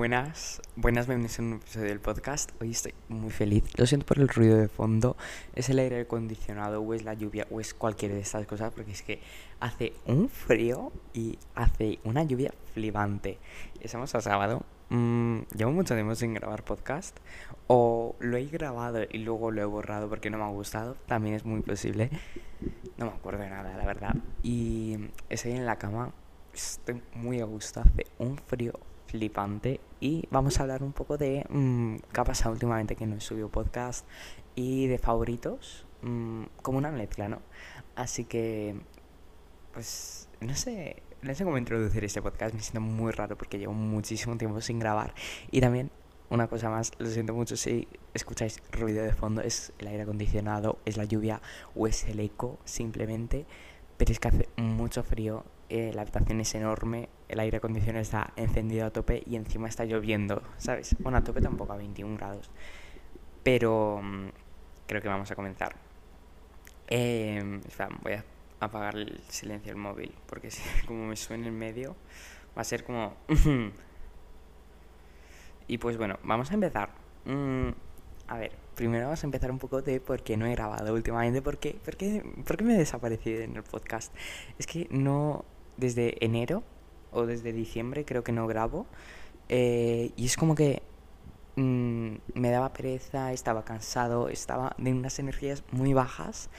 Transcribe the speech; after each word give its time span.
Buenas, 0.00 0.62
buenas, 0.76 1.06
bienvenidos 1.06 1.38
a 1.38 1.42
un 1.42 1.52
episodio 1.52 1.88
del 1.88 2.00
podcast. 2.00 2.52
Hoy 2.58 2.70
estoy 2.70 2.94
muy 3.10 3.28
feliz. 3.28 3.64
Lo 3.76 3.84
siento 3.84 4.06
por 4.06 4.18
el 4.18 4.28
ruido 4.28 4.56
de 4.56 4.66
fondo. 4.66 5.14
Es 5.54 5.68
el 5.68 5.78
aire 5.78 6.00
acondicionado 6.00 6.80
o 6.80 6.94
es 6.94 7.04
la 7.04 7.12
lluvia 7.12 7.46
o 7.50 7.60
es 7.60 7.74
cualquiera 7.74 8.14
de 8.14 8.22
estas 8.22 8.46
cosas 8.46 8.72
porque 8.72 8.92
es 8.92 9.02
que 9.02 9.20
hace 9.60 9.92
un 10.06 10.30
frío 10.30 10.90
y 11.12 11.38
hace 11.54 11.98
una 12.04 12.24
lluvia 12.24 12.50
flipante. 12.72 13.36
Estamos 13.82 14.14
a 14.14 14.22
sábado. 14.22 14.62
Mm, 14.88 15.40
llevo 15.54 15.72
mucho 15.72 15.92
tiempo 15.92 16.14
sin 16.14 16.32
grabar 16.32 16.64
podcast 16.64 17.14
o 17.66 18.16
lo 18.20 18.38
he 18.38 18.46
grabado 18.46 19.00
y 19.06 19.18
luego 19.18 19.50
lo 19.50 19.60
he 19.60 19.66
borrado 19.66 20.08
porque 20.08 20.30
no 20.30 20.38
me 20.38 20.44
ha 20.44 20.48
gustado. 20.48 20.96
También 21.08 21.34
es 21.34 21.44
muy 21.44 21.60
posible. 21.60 22.08
No 22.96 23.04
me 23.04 23.12
acuerdo 23.12 23.42
de 23.42 23.50
nada, 23.50 23.76
la 23.76 23.84
verdad. 23.84 24.14
Y 24.42 24.96
estoy 25.28 25.52
en 25.52 25.66
la 25.66 25.76
cama. 25.76 26.14
Estoy 26.54 27.02
muy 27.14 27.42
a 27.42 27.44
gusto. 27.44 27.80
Hace 27.80 28.06
un 28.18 28.38
frío 28.38 28.80
flipante. 29.10 29.80
Y 30.00 30.26
vamos 30.30 30.58
a 30.58 30.62
hablar 30.62 30.82
un 30.82 30.92
poco 30.92 31.18
de 31.18 31.44
mm, 31.48 31.96
qué 32.12 32.20
ha 32.20 32.24
pasado 32.24 32.52
últimamente 32.52 32.96
que 32.96 33.06
no 33.06 33.16
he 33.16 33.20
subido 33.20 33.48
podcast. 33.48 34.06
Y 34.54 34.86
de 34.86 34.98
favoritos, 34.98 35.86
mm, 36.02 36.44
como 36.62 36.78
una 36.78 36.90
mezcla, 36.90 37.28
¿no? 37.28 37.40
Así 37.96 38.24
que, 38.24 38.76
pues, 39.72 40.28
no 40.40 40.54
sé, 40.54 41.02
no 41.22 41.34
sé 41.34 41.44
cómo 41.44 41.58
introducir 41.58 42.04
este 42.04 42.22
podcast, 42.22 42.54
me 42.54 42.60
siento 42.60 42.80
muy 42.80 43.12
raro 43.12 43.36
porque 43.36 43.58
llevo 43.58 43.74
muchísimo 43.74 44.36
tiempo 44.36 44.60
sin 44.60 44.78
grabar. 44.78 45.14
Y 45.50 45.60
también 45.60 45.90
una 46.30 46.46
cosa 46.46 46.70
más, 46.70 46.92
lo 46.98 47.08
siento 47.08 47.34
mucho 47.34 47.56
si 47.56 47.88
escucháis 48.14 48.62
ruido 48.70 49.02
de 49.02 49.12
fondo, 49.12 49.42
es 49.42 49.72
el 49.78 49.88
aire 49.88 50.04
acondicionado, 50.04 50.78
es 50.84 50.96
la 50.96 51.04
lluvia 51.04 51.42
o 51.74 51.86
es 51.86 52.04
el 52.04 52.20
eco 52.20 52.58
simplemente, 52.64 53.46
pero 53.96 54.12
es 54.12 54.20
que 54.20 54.28
hace 54.28 54.48
mucho 54.56 55.02
frío 55.02 55.44
eh, 55.70 55.92
la 55.94 56.02
habitación 56.02 56.40
es 56.40 56.52
enorme, 56.56 57.08
el 57.28 57.38
aire 57.38 57.58
acondicionado 57.58 58.02
está 58.02 58.32
encendido 58.34 58.86
a 58.86 58.90
tope 58.90 59.22
y 59.24 59.36
encima 59.36 59.68
está 59.68 59.84
lloviendo, 59.84 60.42
¿sabes? 60.58 60.96
Bueno, 60.98 61.18
a 61.18 61.22
tope 61.22 61.40
tampoco, 61.40 61.72
a 61.72 61.76
21 61.76 62.16
grados. 62.16 62.50
Pero 63.44 64.00
mm, 64.02 64.28
creo 64.88 65.00
que 65.00 65.08
vamos 65.08 65.30
a 65.30 65.36
comenzar. 65.36 65.76
Eh, 66.88 67.60
voy 68.02 68.14
a 68.14 68.24
apagar 68.58 68.96
el 68.96 69.20
silencio 69.28 69.72
del 69.72 69.80
móvil, 69.80 70.12
porque 70.26 70.50
si 70.50 70.60
como 70.86 71.06
me 71.06 71.14
suena 71.14 71.46
en 71.46 71.56
medio, 71.56 71.94
va 72.58 72.62
a 72.62 72.64
ser 72.64 72.82
como... 72.82 73.14
y 75.68 75.78
pues 75.78 75.96
bueno, 75.96 76.18
vamos 76.24 76.50
a 76.50 76.54
empezar. 76.54 76.90
Mm, 77.26 77.68
a 78.26 78.38
ver, 78.38 78.52
primero 78.74 79.04
vamos 79.04 79.22
a 79.22 79.26
empezar 79.26 79.52
un 79.52 79.58
poco 79.58 79.82
de 79.82 80.00
por 80.00 80.24
qué 80.24 80.36
no 80.36 80.46
he 80.46 80.50
grabado 80.52 80.92
últimamente, 80.94 81.42
por 81.42 81.58
qué, 81.58 81.78
por 81.84 81.96
qué, 81.96 82.24
por 82.44 82.56
qué 82.56 82.64
me 82.64 82.74
he 82.74 82.78
desaparecido 82.78 83.42
en 83.42 83.54
el 83.54 83.62
podcast. 83.62 84.12
Es 84.58 84.66
que 84.66 84.88
no, 84.90 85.44
desde 85.80 86.24
enero 86.24 86.62
o 87.12 87.26
desde 87.26 87.52
diciembre 87.52 88.04
creo 88.04 88.22
que 88.22 88.32
no 88.32 88.46
grabo. 88.46 88.86
Eh, 89.48 90.12
y 90.16 90.26
es 90.26 90.36
como 90.36 90.54
que 90.54 90.82
mm, 91.56 92.14
me 92.34 92.50
daba 92.50 92.72
pereza, 92.72 93.32
estaba 93.32 93.64
cansado, 93.64 94.28
estaba 94.28 94.74
de 94.78 94.92
unas 94.92 95.18
energías 95.18 95.64
muy 95.72 95.92
bajas. 95.92 96.50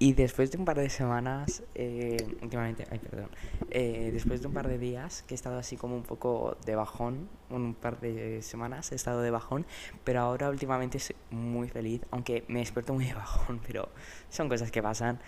Y 0.00 0.12
después 0.12 0.52
de 0.52 0.58
un 0.58 0.64
par 0.64 0.78
de 0.78 0.88
semanas, 0.90 1.64
eh, 1.74 2.24
últimamente, 2.40 2.84
ay, 2.88 3.00
perdón, 3.00 3.30
eh, 3.70 4.10
después 4.12 4.40
de 4.40 4.46
un 4.46 4.54
par 4.54 4.68
de 4.68 4.78
días 4.78 5.24
que 5.24 5.34
he 5.34 5.36
estado 5.36 5.58
así 5.58 5.76
como 5.76 5.96
un 5.96 6.04
poco 6.04 6.56
de 6.64 6.76
bajón, 6.76 7.28
un 7.50 7.74
par 7.74 7.98
de 7.98 8.40
semanas 8.42 8.92
he 8.92 8.94
estado 8.94 9.22
de 9.22 9.32
bajón, 9.32 9.66
pero 10.04 10.20
ahora 10.20 10.50
últimamente 10.50 10.98
estoy 10.98 11.16
muy 11.32 11.68
feliz, 11.68 12.02
aunque 12.12 12.44
me 12.46 12.60
despierto 12.60 12.94
muy 12.94 13.06
de 13.10 13.14
bajón, 13.14 13.60
pero 13.66 13.88
son 14.28 14.48
cosas 14.48 14.70
que 14.70 14.80
pasan. 14.80 15.18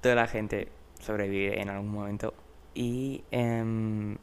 Toda 0.00 0.14
la 0.14 0.26
gente 0.26 0.68
sobrevive 1.00 1.60
en 1.60 1.68
algún 1.68 1.90
momento. 1.90 2.34
Y 2.74 3.24
em, 3.30 4.16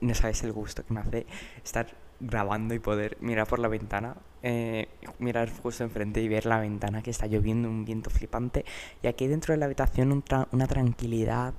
no 0.00 0.14
sabes 0.14 0.42
el 0.44 0.52
gusto 0.52 0.84
que 0.84 0.94
me 0.94 1.00
hace 1.00 1.26
estar 1.64 1.86
grabando 2.20 2.74
y 2.74 2.78
poder 2.78 3.18
mirar 3.20 3.46
por 3.46 3.58
la 3.58 3.68
ventana, 3.68 4.16
eh, 4.42 4.88
mirar 5.18 5.50
justo 5.50 5.84
enfrente 5.84 6.22
y 6.22 6.28
ver 6.28 6.46
la 6.46 6.60
ventana 6.60 7.02
que 7.02 7.10
está 7.10 7.26
lloviendo, 7.26 7.68
un 7.68 7.84
viento 7.84 8.10
flipante. 8.10 8.64
Y 9.02 9.06
aquí 9.08 9.26
dentro 9.26 9.52
de 9.52 9.58
la 9.58 9.66
habitación 9.66 10.22
una 10.52 10.66
tranquilidad, 10.66 11.54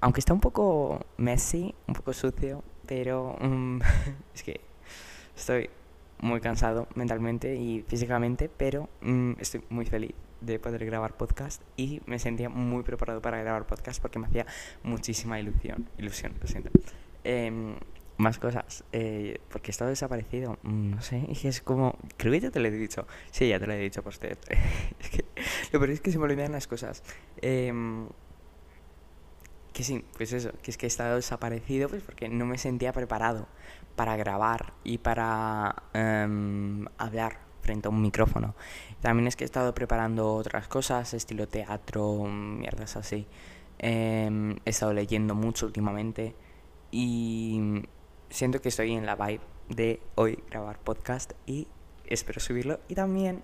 aunque 0.00 0.20
está 0.20 0.32
un 0.34 0.40
poco 0.40 1.06
messy, 1.16 1.74
un 1.86 1.94
poco 1.94 2.12
sucio, 2.12 2.62
pero 2.86 3.36
mm, 3.40 3.80
es 4.34 4.42
que 4.42 4.60
estoy 5.36 5.70
muy 6.18 6.40
cansado 6.40 6.88
mentalmente 6.94 7.54
y 7.56 7.84
físicamente, 7.86 8.50
pero 8.54 8.88
mm, 9.02 9.32
estoy 9.38 9.62
muy 9.70 9.86
feliz 9.86 10.14
de 10.40 10.58
poder 10.58 10.84
grabar 10.84 11.16
podcast 11.16 11.62
y 11.76 12.00
me 12.06 12.18
sentía 12.18 12.48
muy 12.48 12.82
preparado 12.82 13.20
para 13.20 13.38
grabar 13.38 13.66
podcast 13.66 14.00
porque 14.00 14.18
me 14.18 14.26
hacía 14.26 14.46
muchísima 14.82 15.40
ilusión. 15.40 15.88
Ilusión, 15.98 16.34
lo 16.40 16.46
siento. 16.46 16.70
Em, 17.24 17.76
más 18.18 18.38
cosas, 18.38 18.84
eh, 18.92 19.40
porque 19.50 19.70
he 19.70 19.72
estado 19.72 19.90
desaparecido, 19.90 20.58
mm, 20.62 20.90
no 20.90 21.02
sé, 21.02 21.26
es 21.30 21.60
como, 21.60 21.98
creo 22.16 22.32
que 22.32 22.40
ya 22.40 22.50
te 22.50 22.60
lo 22.60 22.68
he 22.68 22.70
dicho, 22.70 23.06
sí, 23.30 23.48
ya 23.48 23.60
te 23.60 23.66
lo 23.66 23.74
he 23.74 23.78
dicho 23.78 24.02
por 24.02 24.12
usted, 24.12 24.38
es 25.00 25.10
que, 25.10 25.24
lo 25.72 25.78
peor 25.78 25.90
es 25.90 26.00
que 26.00 26.10
se 26.10 26.18
me 26.18 26.24
olvidan 26.24 26.52
las 26.52 26.66
cosas, 26.66 27.02
em, 27.42 28.08
que 29.74 29.84
sí, 29.84 30.02
pues 30.16 30.32
eso, 30.32 30.52
que 30.62 30.70
es 30.70 30.78
que 30.78 30.86
he 30.86 30.88
estado 30.88 31.16
desaparecido 31.16 31.90
pues 31.90 32.02
porque 32.02 32.30
no 32.30 32.46
me 32.46 32.56
sentía 32.56 32.94
preparado 32.94 33.46
para 33.94 34.16
grabar 34.16 34.72
y 34.84 34.96
para 34.96 35.82
em, 35.92 36.86
hablar 36.96 37.45
frente 37.66 37.88
a 37.88 37.90
un 37.90 38.00
micrófono. 38.00 38.54
También 39.00 39.26
es 39.26 39.34
que 39.34 39.42
he 39.44 39.50
estado 39.52 39.74
preparando 39.74 40.34
otras 40.34 40.68
cosas, 40.68 41.12
estilo 41.14 41.48
teatro, 41.48 42.24
mierdas 42.24 42.96
así. 42.96 43.26
Em, 43.78 44.52
he 44.64 44.70
estado 44.70 44.92
leyendo 44.92 45.34
mucho 45.34 45.66
últimamente 45.66 46.34
y 46.92 47.82
siento 48.30 48.60
que 48.62 48.68
estoy 48.68 48.92
en 48.92 49.04
la 49.04 49.16
vibe 49.16 49.40
de 49.68 50.00
hoy 50.14 50.38
grabar 50.48 50.78
podcast 50.78 51.32
y 51.44 51.66
espero 52.06 52.40
subirlo. 52.40 52.78
Y 52.88 52.94
también 52.94 53.42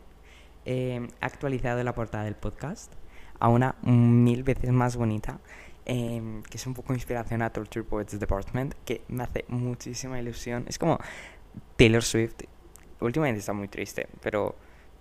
em, 0.65 1.09
he 1.21 1.25
actualizado 1.25 1.83
la 1.83 1.95
portada 1.95 2.25
del 2.25 2.37
podcast 2.37 2.93
a 3.41 3.49
una 3.49 3.75
mil 3.83 4.45
veces 4.45 4.71
más 4.71 4.97
bonita. 4.97 5.41
Em, 5.85 6.45
que 6.45 6.59
es 6.59 6.67
un 6.69 6.75
poco 6.75 6.95
inspiración 6.95 7.43
a 7.43 7.51
Torture 7.51 7.85
Poets 7.85 8.17
Department, 8.21 8.75
que 8.85 9.03
me 9.09 9.25
hace 9.25 9.45
muchísima 9.49 10.21
ilusión. 10.21 10.65
Es 10.69 10.79
como 10.79 11.01
Taylor 11.77 12.05
Swift 12.05 12.45
últimamente 13.03 13.41
está 13.41 13.53
muy 13.53 13.69
triste, 13.69 14.09
pero 14.21 14.55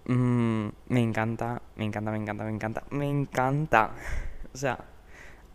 mm, 0.05 0.67
me 0.89 0.99
encanta, 1.01 1.61
me 1.75 1.85
encanta, 1.85 2.11
me 2.11 2.17
encanta, 2.17 2.43
me 2.43 2.51
encanta, 2.51 2.83
me 2.91 3.09
encanta. 3.09 3.91
O 4.53 4.57
sea, 4.57 4.83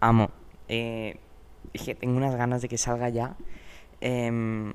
amo. 0.00 0.30
Eh, 0.68 1.18
tengo 2.00 2.16
unas 2.16 2.34
ganas 2.34 2.62
de 2.62 2.68
que 2.68 2.78
salga 2.78 3.10
ya 3.10 3.36
em, 4.00 4.72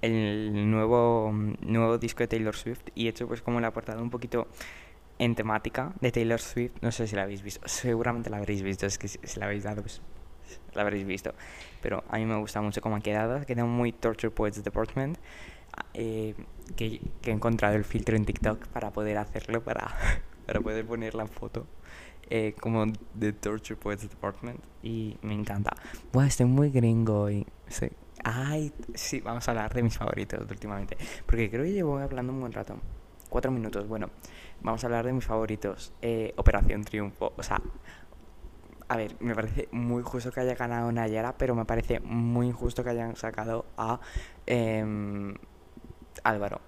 el 0.00 0.70
nuevo, 0.70 1.32
nuevo 1.60 1.98
disco 1.98 2.20
de 2.20 2.28
Taylor 2.28 2.54
Swift 2.54 2.82
y 2.94 3.06
he 3.06 3.10
hecho 3.10 3.26
pues 3.26 3.42
como 3.42 3.60
la 3.60 3.72
portada 3.72 4.00
un 4.00 4.10
poquito 4.10 4.46
en 5.18 5.34
temática 5.34 5.92
de 6.00 6.12
Taylor 6.12 6.40
Swift. 6.40 6.72
No 6.80 6.92
sé 6.92 7.06
si 7.06 7.16
la 7.16 7.22
habéis 7.22 7.42
visto, 7.42 7.66
seguramente 7.66 8.30
la 8.30 8.36
habréis 8.38 8.62
visto, 8.62 8.86
es 8.86 8.98
que 8.98 9.08
si, 9.08 9.18
la 9.38 9.46
habéis 9.46 9.64
dado 9.64 9.82
pues 9.82 10.00
la 10.74 10.82
habréis 10.82 11.06
visto. 11.06 11.34
Pero 11.82 12.04
a 12.08 12.18
mí 12.18 12.24
me 12.24 12.36
gusta 12.36 12.60
mucho 12.60 12.80
cómo 12.80 12.96
ha 12.96 13.00
quedado, 13.00 13.44
queda 13.44 13.64
muy 13.64 13.92
Torture 13.92 14.30
Poets 14.30 14.62
Department. 14.62 15.18
Eh, 15.94 16.34
que, 16.76 17.00
he 17.24 17.30
encontrado 17.30 17.76
el 17.76 17.84
filtro 17.84 18.16
en 18.16 18.24
TikTok 18.24 18.66
para 18.68 18.90
poder 18.92 19.18
hacerlo, 19.18 19.62
para, 19.62 19.94
para 20.46 20.60
poder 20.60 20.86
poner 20.86 21.14
la 21.14 21.26
foto. 21.26 21.66
Eh, 22.30 22.54
como 22.60 22.84
de 23.14 23.32
Torture 23.32 23.80
Poets 23.80 24.02
Department 24.02 24.60
y 24.82 25.16
me 25.22 25.32
encanta. 25.32 25.70
Bueno, 26.12 26.28
estoy 26.28 26.44
muy 26.46 26.70
gringo 26.70 27.30
y 27.30 27.46
sí. 27.68 27.88
Ay, 28.22 28.72
sí, 28.94 29.20
vamos 29.20 29.48
a 29.48 29.52
hablar 29.52 29.72
de 29.72 29.82
mis 29.82 29.96
favoritos 29.96 30.40
últimamente. 30.50 30.96
Porque 31.24 31.50
creo 31.50 31.64
que 31.64 31.72
llevo 31.72 31.98
hablando 31.98 32.32
un 32.32 32.40
buen 32.40 32.52
rato. 32.52 32.76
Cuatro 33.30 33.50
minutos, 33.50 33.88
bueno. 33.88 34.10
Vamos 34.60 34.82
a 34.84 34.88
hablar 34.88 35.06
de 35.06 35.12
mis 35.12 35.24
favoritos. 35.24 35.92
Eh, 36.02 36.34
Operación 36.36 36.84
Triunfo. 36.84 37.32
O 37.36 37.42
sea, 37.42 37.62
a 38.88 38.96
ver, 38.96 39.16
me 39.20 39.34
parece 39.34 39.68
muy 39.70 40.02
justo 40.02 40.32
que 40.32 40.40
haya 40.40 40.54
ganado 40.54 40.90
Nayara, 40.90 41.36
pero 41.36 41.54
me 41.54 41.64
parece 41.64 42.00
muy 42.00 42.46
injusto 42.46 42.82
que 42.82 42.90
hayan 42.90 43.16
sacado 43.16 43.66
a 43.76 44.00
em, 44.46 45.34
Álvaro. 46.24 46.60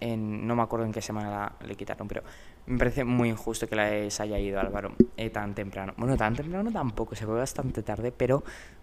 No 0.00 0.56
me 0.56 0.62
acuerdo 0.62 0.86
en 0.86 0.92
qué 0.92 1.02
semana 1.02 1.52
le 1.66 1.74
quitaron, 1.74 2.08
pero 2.08 2.22
me 2.66 2.78
parece 2.78 3.04
muy 3.04 3.28
injusto 3.28 3.68
que 3.68 3.76
les 3.76 4.18
haya 4.20 4.38
ido 4.38 4.58
Álvaro 4.58 4.94
eh, 5.16 5.28
tan 5.28 5.54
temprano. 5.54 5.92
Bueno, 5.96 6.16
tan 6.16 6.34
temprano 6.34 6.70
tampoco, 6.72 7.14
se 7.14 7.26
fue 7.26 7.34
bastante 7.34 7.82
tarde, 7.82 8.10
pero 8.10 8.42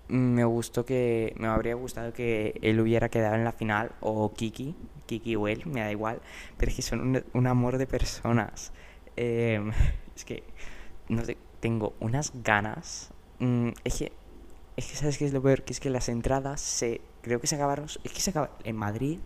me 0.09 0.43
gustó 0.45 0.85
que. 0.85 1.33
Me 1.37 1.47
habría 1.47 1.75
gustado 1.75 2.13
que 2.13 2.59
él 2.61 2.79
hubiera 2.79 3.09
quedado 3.09 3.35
en 3.35 3.43
la 3.43 3.51
final, 3.51 3.91
o 3.99 4.33
Kiki, 4.33 4.75
Kiki 5.05 5.35
o 5.35 5.47
él, 5.47 5.63
me 5.65 5.81
da 5.81 5.91
igual, 5.91 6.21
pero 6.57 6.69
es 6.69 6.75
que 6.75 6.81
son 6.81 7.23
un, 7.33 7.47
amor 7.47 7.77
de 7.77 7.87
personas. 7.87 8.71
Em, 9.15 9.71
es 10.15 10.25
que, 10.25 10.43
no 11.09 11.25
sé, 11.25 11.37
tengo 11.59 11.93
unas 11.99 12.31
ganas. 12.43 13.11
Mm, 13.39 13.69
es 13.83 13.97
que, 13.97 14.11
es 14.75 14.87
que, 14.87 14.95
¿sabes 14.95 15.17
qué 15.17 15.25
es 15.25 15.33
lo 15.33 15.41
peor? 15.41 15.63
Que 15.63 15.73
es 15.73 15.79
que 15.79 15.89
las 15.89 16.09
entradas 16.09 16.61
se. 16.61 17.01
Creo 17.21 17.41
que 17.41 17.47
se 17.47 17.55
acabaron. 17.55 17.85
Es 18.03 18.11
que 18.13 18.21
se 18.21 18.29
acabaron. 18.29 18.55
En 18.63 18.75
Madrid 18.75 19.19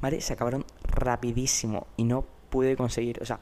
¿vale? 0.00 0.20
Se 0.20 0.32
acabaron 0.32 0.64
rapidísimo 0.82 1.86
y 1.96 2.04
no 2.04 2.24
pude 2.50 2.76
conseguir, 2.76 3.20
o 3.22 3.24
sea, 3.24 3.40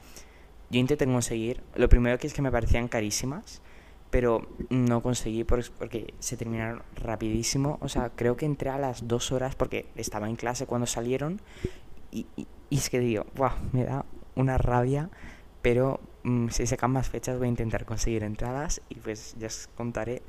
yo 0.70 0.80
intenté 0.80 1.06
conseguir, 1.06 1.62
lo 1.76 1.88
primero 1.88 2.18
que 2.18 2.26
es 2.26 2.34
que 2.34 2.42
me 2.42 2.50
parecían 2.50 2.88
carísimas, 2.88 3.62
pero 4.14 4.46
no 4.70 5.02
conseguí 5.02 5.42
porque 5.42 6.14
se 6.20 6.36
terminaron 6.36 6.84
rapidísimo. 6.94 7.78
O 7.80 7.88
sea, 7.88 8.10
creo 8.10 8.36
que 8.36 8.46
entré 8.46 8.70
a 8.70 8.78
las 8.78 9.08
dos 9.08 9.32
horas 9.32 9.56
porque 9.56 9.86
estaba 9.96 10.28
en 10.28 10.36
clase 10.36 10.66
cuando 10.66 10.86
salieron. 10.86 11.40
Y, 12.12 12.26
es 12.70 12.90
que 12.90 13.00
digo, 13.00 13.26
me 13.72 13.82
da 13.84 14.04
una 14.36 14.56
rabia, 14.56 15.10
pero 15.62 15.98
mm, 16.22 16.48
si 16.50 16.64
sacan 16.64 16.92
más 16.92 17.08
fechas 17.08 17.38
voy 17.38 17.46
a 17.46 17.50
intentar 17.50 17.84
conseguir 17.84 18.22
entradas 18.22 18.82
y 18.88 18.96
pues 18.96 19.34
ya 19.36 19.48
os 19.48 19.68
contaré 19.74 20.22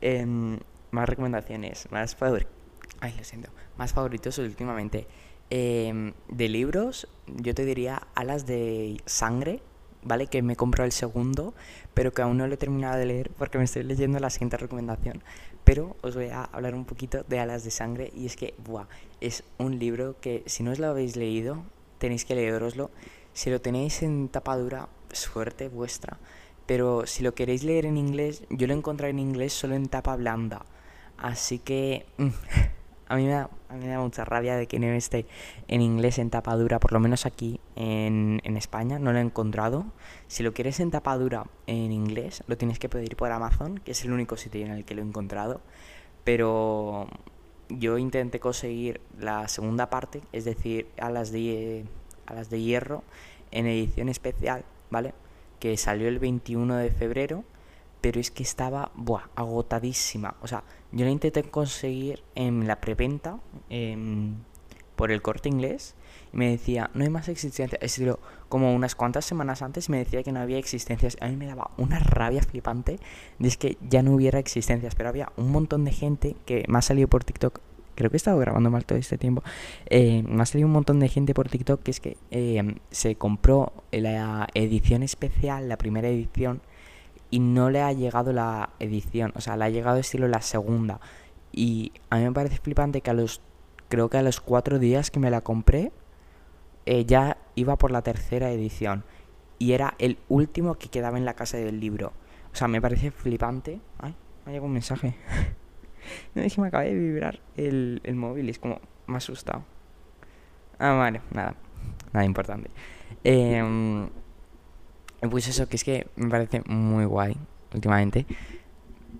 em, 0.00 0.58
más 0.90 1.08
recomendaciones, 1.08 1.86
más 1.92 2.16
favoritos. 2.16 2.52
Ay, 2.98 3.14
lo 3.16 3.22
siento, 3.22 3.50
más 3.78 3.92
favoritos 3.92 4.38
últimamente. 4.38 5.06
Em, 5.50 6.12
de 6.28 6.48
libros, 6.48 7.08
yo 7.26 7.54
te 7.56 7.64
diría 7.64 8.06
Alas 8.14 8.46
de 8.46 9.00
Sangre, 9.04 9.60
¿vale? 10.02 10.28
Que 10.28 10.42
me 10.42 10.54
compró 10.54 10.84
el 10.84 10.92
segundo, 10.92 11.54
pero 11.92 12.12
que 12.12 12.22
aún 12.22 12.38
no 12.38 12.46
lo 12.46 12.54
he 12.54 12.56
terminado 12.56 12.96
de 12.96 13.06
leer 13.06 13.30
porque 13.36 13.58
me 13.58 13.64
estoy 13.64 13.82
leyendo 13.82 14.20
la 14.20 14.30
siguiente 14.30 14.56
recomendación. 14.56 15.22
Pero 15.64 15.96
os 16.02 16.14
voy 16.14 16.26
a 16.26 16.44
hablar 16.44 16.76
un 16.76 16.84
poquito 16.84 17.24
de 17.24 17.40
Alas 17.40 17.64
de 17.64 17.72
Sangre 17.72 18.12
y 18.14 18.26
es 18.26 18.36
que, 18.36 18.54
buah, 18.58 18.86
es 19.20 19.42
un 19.58 19.80
libro 19.80 20.16
que 20.20 20.44
si 20.46 20.62
no 20.62 20.70
os 20.70 20.78
lo 20.78 20.86
habéis 20.86 21.16
leído, 21.16 21.64
tenéis 21.98 22.24
que 22.24 22.36
leeroslo. 22.36 22.92
Si 23.32 23.50
lo 23.50 23.60
tenéis 23.60 24.02
en 24.02 24.28
tapadura, 24.28 24.88
suerte 25.10 25.68
vuestra. 25.68 26.18
Pero 26.66 27.06
si 27.06 27.24
lo 27.24 27.34
queréis 27.34 27.64
leer 27.64 27.86
en 27.86 27.96
inglés, 27.96 28.44
yo 28.50 28.68
lo 28.68 28.74
encontré 28.74 29.08
en 29.08 29.18
inglés 29.18 29.52
solo 29.52 29.74
en 29.74 29.88
tapa 29.88 30.14
blanda. 30.14 30.64
Así 31.18 31.58
que... 31.58 32.06
A 33.10 33.16
mí, 33.16 33.24
me 33.24 33.32
da, 33.88 33.98
mucha 33.98 34.24
rabia 34.24 34.54
de 34.54 34.68
que 34.68 34.78
no 34.78 34.86
esté 34.86 35.26
en 35.66 35.82
inglés 35.82 36.20
en 36.20 36.30
tapadura, 36.30 36.78
por 36.78 36.92
lo 36.92 37.00
menos 37.00 37.26
aquí 37.26 37.58
en, 37.74 38.40
España, 38.56 39.00
no 39.00 39.12
lo 39.12 39.18
he 39.18 39.20
encontrado. 39.20 39.84
Si 40.28 40.44
lo 40.44 40.54
quieres 40.54 40.78
en 40.78 40.92
tapadura 40.92 41.44
en 41.66 41.90
inglés, 41.90 42.44
lo 42.46 42.56
tienes 42.56 42.78
que 42.78 42.88
pedir 42.88 43.16
por 43.16 43.32
Amazon, 43.32 43.78
que 43.78 43.90
es 43.90 44.04
el 44.04 44.12
único 44.12 44.36
sitio 44.36 44.64
en 44.64 44.70
el 44.70 44.84
que 44.84 44.94
lo 44.94 45.02
he 45.02 45.04
encontrado. 45.04 45.60
Pero 46.22 47.08
yo 47.68 47.98
intenté 47.98 48.38
conseguir 48.38 49.00
la 49.18 49.48
segunda 49.48 49.90
parte, 49.90 50.20
es 50.30 50.44
decir, 50.44 50.86
a 50.96 51.10
las 51.10 51.32
de, 51.32 51.86
a 52.26 52.34
las 52.34 52.48
de 52.48 52.62
hierro, 52.62 53.02
en 53.50 53.66
edición 53.66 54.08
especial, 54.08 54.64
¿vale? 54.88 55.14
Que 55.58 55.76
salió 55.76 56.06
el 56.06 56.20
21 56.20 56.76
de 56.76 56.92
febrero 56.92 57.42
pero 58.00 58.20
es 58.20 58.30
que 58.30 58.42
estaba 58.42 58.92
agotadísima. 59.34 60.36
O 60.40 60.46
sea, 60.46 60.64
yo 60.92 61.04
la 61.04 61.10
intenté 61.10 61.42
conseguir 61.42 62.22
en 62.34 62.66
la 62.66 62.80
preventa 62.80 63.38
em, 63.68 64.36
por 64.96 65.12
el 65.12 65.22
corte 65.22 65.48
inglés 65.48 65.94
y 66.32 66.36
me 66.36 66.50
decía, 66.50 66.90
no 66.94 67.04
hay 67.04 67.10
más 67.10 67.28
existencias. 67.28 67.80
Es 67.82 67.96
decir, 67.96 68.16
como 68.48 68.74
unas 68.74 68.94
cuantas 68.94 69.24
semanas 69.24 69.62
antes 69.62 69.88
me 69.88 69.98
decía 69.98 70.22
que 70.22 70.32
no 70.32 70.40
había 70.40 70.58
existencias. 70.58 71.16
A 71.20 71.28
mí 71.28 71.36
me 71.36 71.46
daba 71.46 71.70
una 71.76 71.98
rabia 71.98 72.42
flipante 72.42 72.98
de 73.38 73.48
es 73.48 73.56
que 73.56 73.78
ya 73.88 74.02
no 74.02 74.14
hubiera 74.14 74.38
existencias, 74.38 74.94
pero 74.94 75.08
había 75.08 75.32
un 75.36 75.50
montón 75.50 75.84
de 75.84 75.92
gente 75.92 76.36
que 76.46 76.64
me 76.68 76.78
ha 76.78 76.82
salido 76.82 77.08
por 77.08 77.24
TikTok. 77.24 77.60
Creo 77.94 78.10
que 78.10 78.16
he 78.16 78.18
estado 78.18 78.38
grabando 78.38 78.70
mal 78.70 78.84
todo 78.84 78.98
este 78.98 79.18
tiempo. 79.18 79.42
Eh, 79.86 80.22
me 80.26 80.42
ha 80.42 80.46
salido 80.46 80.66
un 80.66 80.72
montón 80.72 81.00
de 81.00 81.08
gente 81.08 81.34
por 81.34 81.48
TikTok 81.48 81.82
que 81.82 81.90
es 81.90 82.00
que 82.00 82.16
em, 82.30 82.76
se 82.90 83.14
compró 83.14 83.72
la 83.92 84.48
edición 84.54 85.02
especial, 85.02 85.68
la 85.68 85.76
primera 85.76 86.08
edición, 86.08 86.62
y 87.30 87.38
no 87.38 87.70
le 87.70 87.80
ha 87.80 87.92
llegado 87.92 88.32
la 88.32 88.70
edición, 88.78 89.32
o 89.36 89.40
sea, 89.40 89.56
le 89.56 89.64
ha 89.64 89.70
llegado 89.70 89.98
estilo 89.98 90.28
la 90.28 90.42
segunda. 90.42 91.00
Y 91.52 91.92
a 92.10 92.16
mí 92.16 92.24
me 92.24 92.32
parece 92.32 92.58
flipante 92.58 93.00
que 93.00 93.10
a 93.10 93.14
los, 93.14 93.40
creo 93.88 94.08
que 94.08 94.18
a 94.18 94.22
los 94.22 94.40
cuatro 94.40 94.78
días 94.78 95.10
que 95.10 95.20
me 95.20 95.30
la 95.30 95.40
compré, 95.40 95.92
eh, 96.86 97.04
ya 97.04 97.38
iba 97.54 97.76
por 97.76 97.90
la 97.90 98.02
tercera 98.02 98.50
edición. 98.50 99.04
Y 99.58 99.72
era 99.72 99.94
el 99.98 100.18
último 100.28 100.74
que 100.76 100.88
quedaba 100.88 101.18
en 101.18 101.24
la 101.24 101.34
casa 101.34 101.56
del 101.56 101.80
libro. 101.80 102.12
O 102.52 102.56
sea, 102.56 102.66
me 102.66 102.80
parece 102.80 103.10
flipante. 103.10 103.80
Ay, 103.98 104.14
me 104.44 104.52
llegado 104.52 104.66
un 104.66 104.72
mensaje. 104.72 105.14
no, 106.34 106.42
es 106.42 106.54
que 106.54 106.60
me 106.60 106.68
acaba 106.68 106.84
de 106.84 106.94
vibrar 106.94 107.40
el, 107.56 108.00
el 108.04 108.16
móvil 108.16 108.48
es 108.48 108.58
como, 108.58 108.80
me 109.06 109.14
ha 109.14 109.18
asustado. 109.18 109.62
Ah, 110.78 110.92
vale, 110.92 111.20
nada, 111.30 111.54
nada 112.12 112.24
importante. 112.24 112.70
Eh, 113.22 113.62
pues 115.28 115.48
eso, 115.48 115.68
que 115.68 115.76
es 115.76 115.84
que 115.84 116.06
me 116.16 116.28
parece 116.28 116.62
muy 116.66 117.04
guay 117.04 117.36
últimamente. 117.74 118.26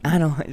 Ah, 0.03 0.19
no, 0.19 0.37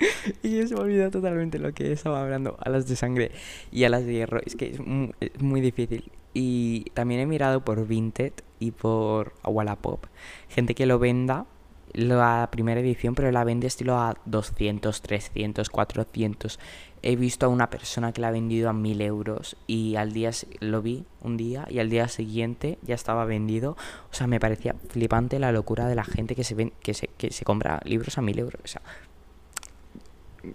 y 0.42 0.58
yo 0.58 0.66
se 0.66 0.74
me 0.74 0.80
olvidó 0.80 1.10
totalmente 1.10 1.58
lo 1.58 1.72
que 1.72 1.92
estaba 1.92 2.22
hablando. 2.22 2.56
Alas 2.60 2.88
de 2.88 2.96
sangre 2.96 3.30
y 3.70 3.84
alas 3.84 4.04
de 4.04 4.12
hierro. 4.14 4.40
Es 4.44 4.56
que 4.56 4.70
es 4.70 4.80
muy, 4.80 5.60
difícil. 5.60 6.10
Y 6.32 6.84
también 6.94 7.20
he 7.20 7.26
mirado 7.26 7.64
por 7.64 7.86
Vinted 7.86 8.32
y 8.58 8.70
por 8.70 9.34
Wallapop. 9.44 10.06
Gente 10.48 10.74
que 10.74 10.86
lo 10.86 10.98
venda 10.98 11.46
la 11.92 12.48
primera 12.50 12.80
edición, 12.80 13.14
pero 13.14 13.30
la 13.30 13.44
vende 13.44 13.66
estilo 13.66 13.98
a 13.98 14.16
200, 14.26 15.02
300, 15.02 15.68
400 15.70 16.58
he 17.02 17.16
visto 17.16 17.46
a 17.46 17.48
una 17.48 17.70
persona 17.70 18.12
que 18.12 18.20
la 18.20 18.28
ha 18.28 18.30
vendido 18.30 18.68
a 18.68 18.72
mil 18.72 19.00
euros 19.00 19.56
y 19.66 19.96
al 19.96 20.12
día 20.12 20.30
lo 20.60 20.82
vi 20.82 21.04
un 21.22 21.36
día 21.36 21.66
y 21.70 21.78
al 21.78 21.88
día 21.88 22.08
siguiente 22.08 22.78
ya 22.82 22.94
estaba 22.94 23.24
vendido. 23.24 23.76
O 24.10 24.14
sea, 24.14 24.26
me 24.26 24.40
parecía 24.40 24.74
flipante 24.88 25.38
la 25.38 25.52
locura 25.52 25.86
de 25.86 25.94
la 25.94 26.04
gente 26.04 26.34
que 26.34 26.44
se 26.44 26.72
que 26.82 26.94
se, 26.94 27.08
que 27.08 27.30
se 27.30 27.44
compra 27.44 27.80
libros 27.84 28.18
a 28.18 28.22
mil 28.22 28.38
euros. 28.38 28.60
O 28.62 28.68
sea, 28.68 28.82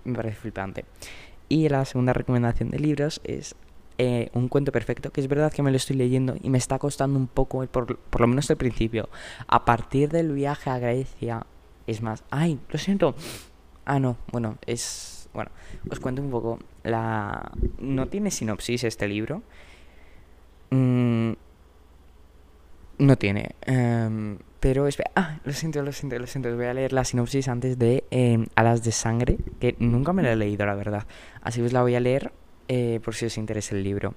me 0.03 0.15
parece 0.15 0.35
flipante. 0.35 0.85
Y 1.49 1.69
la 1.69 1.85
segunda 1.85 2.13
recomendación 2.13 2.69
de 2.69 2.79
libros 2.79 3.21
es 3.23 3.55
eh, 3.97 4.29
un 4.33 4.47
cuento 4.47 4.71
perfecto, 4.71 5.11
que 5.11 5.21
es 5.21 5.27
verdad 5.27 5.51
que 5.51 5.63
me 5.63 5.71
lo 5.71 5.77
estoy 5.77 5.95
leyendo 5.95 6.35
y 6.41 6.49
me 6.49 6.57
está 6.57 6.79
costando 6.79 7.17
un 7.17 7.27
poco, 7.27 7.65
por, 7.67 7.97
por 7.97 8.21
lo 8.21 8.27
menos 8.27 8.49
el 8.49 8.57
principio. 8.57 9.09
A 9.47 9.65
partir 9.65 10.09
del 10.09 10.31
viaje 10.31 10.69
a 10.69 10.79
Grecia, 10.79 11.45
es 11.87 12.01
más, 12.01 12.23
ay, 12.29 12.59
lo 12.69 12.79
siento. 12.79 13.15
Ah, 13.85 13.99
no, 13.99 14.17
bueno, 14.31 14.57
es 14.65 15.15
bueno, 15.35 15.51
os 15.91 15.99
cuento 15.99 16.21
un 16.21 16.31
poco. 16.31 16.59
La... 16.83 17.51
No 17.77 18.07
tiene 18.07 18.31
sinopsis 18.31 18.85
este 18.85 19.07
libro. 19.07 19.43
Mm, 20.69 21.33
no 22.99 23.17
tiene. 23.17 23.51
Em, 23.61 24.37
pero 24.61 24.87
espera. 24.87 25.11
Ah, 25.15 25.39
lo 25.43 25.51
siento, 25.51 25.83
lo 25.83 25.91
siento, 25.91 26.17
lo 26.17 26.25
siento. 26.25 26.55
Voy 26.55 26.65
a 26.65 26.73
leer 26.73 26.93
la 26.93 27.03
sinopsis 27.03 27.49
antes 27.49 27.77
de 27.77 28.05
em, 28.11 28.45
Alas 28.55 28.83
de 28.83 28.93
Sangre, 28.93 29.37
que 29.59 29.75
nunca 29.79 30.13
me 30.13 30.23
la 30.23 30.31
he 30.31 30.35
leído, 30.37 30.65
la 30.65 30.75
verdad. 30.75 31.05
Así 31.41 31.61
os 31.61 31.73
la 31.73 31.81
voy 31.81 31.95
a 31.95 31.99
leer 31.99 32.31
eh, 32.67 32.99
por 33.03 33.15
si 33.15 33.25
os 33.25 33.37
interesa 33.37 33.75
el 33.75 33.83
libro. 33.83 34.15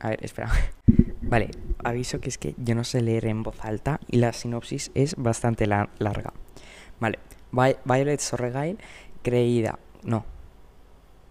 A 0.00 0.10
ver, 0.10 0.24
espera. 0.24 0.50
Vale, 1.22 1.50
aviso 1.82 2.20
que 2.20 2.28
es 2.28 2.38
que 2.38 2.54
yo 2.58 2.74
no 2.74 2.84
sé 2.84 3.00
leer 3.00 3.26
en 3.26 3.42
voz 3.42 3.64
alta 3.64 4.00
y 4.08 4.18
la 4.18 4.32
sinopsis 4.32 4.90
es 4.94 5.16
bastante 5.16 5.66
larga. 5.66 6.32
Vale, 7.00 7.18
Violet 7.84 8.20
Sorregail, 8.20 8.78
creída 9.22 9.78
no, 10.04 10.24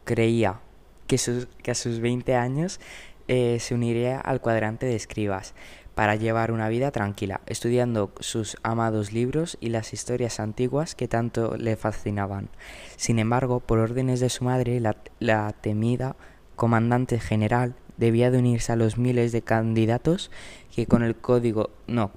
creía 0.03 0.60
que, 1.08 1.15
a 1.15 1.75
sus 1.75 2.00
20 2.00 2.36
años 2.36 2.80
eh, 3.27 3.58
se 3.60 3.75
uniría 3.75 4.20
al 4.20 4.42
cuadrante 4.42 4.86
de 4.86 4.96
escribas 4.96 5.53
para 5.96 6.16
llevar 6.16 6.52
una 6.52 6.70
vida 6.70 6.92
tranquila, 6.92 7.42
estudiando 7.46 8.12
sus 8.20 8.58
amados 8.64 9.14
libros 9.14 9.58
y 9.62 9.70
las 9.70 9.94
historias 9.94 10.40
antiguas 10.40 10.96
que 10.96 11.08
tanto 11.08 11.56
le 11.58 11.76
fascinaban. 11.76 12.50
Sin 12.96 13.20
embargo, 13.20 13.60
por 13.60 13.80
órdenes 13.80 14.20
de 14.20 14.30
su 14.30 14.44
madre, 14.44 14.80
la, 14.80 15.54
temida 15.54 16.16
comandante 16.56 17.20
general 17.20 17.76
debía 17.98 18.32
de 18.32 18.40
unirse 18.40 18.72
a 18.72 18.76
los 18.76 18.98
miles 18.98 19.32
de 19.32 19.42
candidatos 19.42 20.32
que 20.76 20.88
con 20.88 21.04
el 21.04 21.16
código, 21.16 21.70
no, 21.88 22.12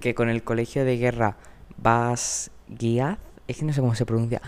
que 0.00 0.14
con 0.14 0.28
el 0.28 0.42
colegio 0.42 0.84
de 0.84 0.98
guerra 0.98 1.36
Basgiat, 1.78 3.18
es 3.46 3.58
que 3.58 3.64
no 3.64 3.72
sé 3.72 3.80
cómo 3.80 3.94
se 3.94 4.06
pronuncia, 4.06 4.42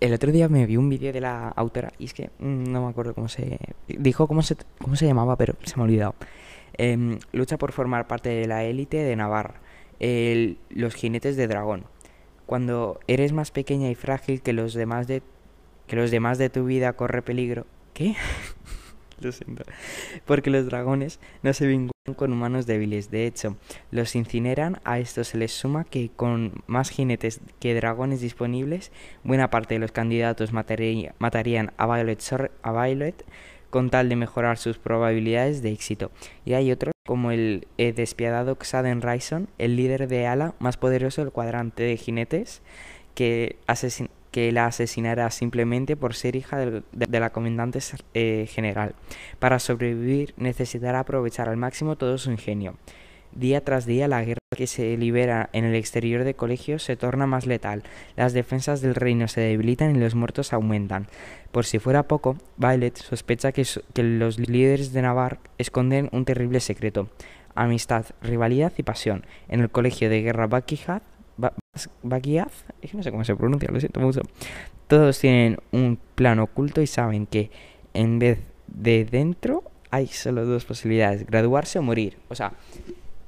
el 0.00 0.12
otro 0.12 0.30
día 0.30 0.48
me 0.48 0.64
vi 0.66 0.76
un 0.76 0.88
vídeo 0.88 1.12
de 1.12 1.20
la 1.20 1.48
autora 1.48 1.92
y 1.98 2.04
es 2.04 2.14
que 2.14 2.30
mm, 2.38 2.70
no 2.70 2.84
me 2.84 2.90
acuerdo 2.90 3.14
cómo 3.14 3.28
se... 3.28 3.58
Dijo 3.88 4.28
cómo 4.28 4.42
se, 4.42 4.56
cómo 4.80 4.96
se 4.96 5.06
llamaba, 5.06 5.36
pero 5.36 5.56
se 5.64 5.76
me 5.76 5.82
ha 5.82 5.84
olvidado. 5.84 6.14
Em, 6.78 7.18
lucha 7.32 7.58
por 7.58 7.72
formar 7.72 8.06
parte 8.06 8.28
de 8.28 8.46
la 8.46 8.64
élite 8.64 8.98
de 8.98 9.16
Navarra. 9.16 9.60
los 10.70 10.94
jinetes 10.94 11.36
de 11.36 11.48
dragón. 11.48 11.84
Cuando 12.46 13.00
eres 13.08 13.32
más 13.32 13.50
pequeña 13.50 13.90
y 13.90 13.96
frágil 13.96 14.42
que 14.42 14.52
los 14.52 14.72
demás 14.74 15.08
de, 15.08 15.22
que 15.88 15.96
los 15.96 16.12
demás 16.12 16.38
de 16.38 16.50
tu 16.50 16.64
vida 16.64 16.92
corre 16.92 17.20
peligro. 17.20 17.66
¿Qué? 17.94 18.14
Lo 19.20 19.32
siento. 19.32 19.64
Porque 20.24 20.50
los 20.50 20.66
dragones 20.66 21.18
no 21.42 21.52
se 21.52 21.66
vinculan 21.66 22.14
con 22.14 22.32
humanos 22.32 22.66
débiles. 22.66 23.10
De 23.10 23.26
hecho, 23.26 23.56
los 23.90 24.14
incineran. 24.14 24.80
A 24.84 25.00
esto 25.00 25.24
se 25.24 25.36
les 25.36 25.50
suma 25.50 25.82
que 25.82 26.10
con 26.14 26.62
más 26.68 26.90
jinetes 26.90 27.40
que 27.58 27.74
dragones 27.74 28.20
disponibles, 28.20 28.92
buena 29.24 29.50
parte 29.50 29.74
de 29.74 29.80
los 29.80 29.90
candidatos 29.90 30.52
matarían 30.52 31.72
a 31.76 31.86
Violet, 31.86 32.22
a 32.62 32.72
Violet 32.72 33.24
con 33.70 33.90
tal 33.90 34.08
de 34.08 34.16
mejorar 34.16 34.58
sus 34.58 34.78
probabilidades 34.78 35.62
de 35.62 35.72
éxito. 35.72 36.10
Y 36.44 36.54
hay 36.54 36.72
otros, 36.72 36.92
como 37.06 37.30
el 37.30 37.66
despiadado 37.76 38.56
Xaden 38.60 39.02
Ryson, 39.02 39.48
el 39.58 39.76
líder 39.76 40.08
de 40.08 40.26
ala 40.26 40.54
más 40.58 40.76
poderoso 40.76 41.22
del 41.22 41.32
cuadrante 41.32 41.82
de 41.82 41.96
jinetes, 41.96 42.62
que 43.14 43.56
la 44.52 44.66
asesinará 44.66 45.30
simplemente 45.30 45.96
por 45.96 46.14
ser 46.14 46.36
hija 46.36 46.58
de, 46.58 46.82
la 47.20 47.30
comandante 47.30 47.80
eh, 48.14 48.46
general. 48.48 48.94
Para 49.38 49.58
sobrevivir 49.58 50.34
necesitará 50.36 51.00
aprovechar 51.00 51.48
al 51.48 51.56
máximo 51.56 51.96
todo 51.96 52.18
su 52.18 52.30
ingenio. 52.30 52.76
Día 53.38 53.60
tras 53.62 53.86
día 53.86 54.08
la 54.08 54.24
guerra 54.24 54.40
que 54.56 54.66
se 54.66 54.96
libera 54.96 55.48
en 55.52 55.64
el 55.64 55.76
exterior 55.76 56.24
del 56.24 56.34
colegio 56.34 56.80
se 56.80 56.96
torna 56.96 57.24
más 57.28 57.46
letal. 57.46 57.84
Las 58.16 58.32
defensas 58.32 58.80
del 58.80 58.96
reino 58.96 59.28
se 59.28 59.40
debilitan 59.40 59.94
y 59.94 60.00
los 60.00 60.16
muertos 60.16 60.52
aumentan. 60.52 61.06
Por 61.52 61.64
si 61.64 61.78
fuera 61.78 62.02
poco, 62.08 62.36
Violet 62.56 62.96
sospecha 62.96 63.52
que, 63.52 63.64
que 63.94 64.02
los 64.02 64.40
líderes 64.40 64.92
de 64.92 65.02
Navarre 65.02 65.38
esconden 65.56 66.08
un 66.10 66.24
terrible 66.24 66.58
secreto. 66.58 67.10
Amistad, 67.54 68.06
rivalidad 68.22 68.72
y 68.76 68.82
pasión. 68.82 69.24
En 69.46 69.60
el 69.60 69.70
colegio 69.70 70.10
de 70.10 70.20
guerra 70.20 70.48
Buckyhat, 70.48 71.04
Buckyhat, 72.02 72.50
es 72.82 72.90
que 72.90 72.96
no 72.96 73.04
sé 73.04 73.12
cómo 73.12 73.24
se 73.24 73.36
pronuncia, 73.36 73.70
lo 73.70 73.78
siento 73.78 74.00
mucho. 74.00 74.22
Todos 74.88 75.16
tienen 75.20 75.58
un 75.70 75.96
plan 76.16 76.40
oculto 76.40 76.82
y 76.82 76.88
saben 76.88 77.26
que 77.26 77.52
en 77.94 78.18
vez 78.18 78.40
de 78.66 79.04
dentro 79.04 79.62
hay 79.90 80.08
solo 80.08 80.44
dos 80.44 80.64
posibilidades, 80.64 81.24
graduarse 81.24 81.78
o 81.78 81.82
morir. 81.82 82.18
O 82.28 82.34
sea, 82.34 82.54